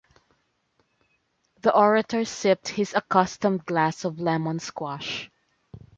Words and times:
The 1.61 1.75
orator 1.75 2.25
sipped 2.25 2.69
his 2.69 2.95
accustomed 2.95 3.67
glass 3.67 4.03
of 4.03 4.19
lemon-squash. 4.19 5.29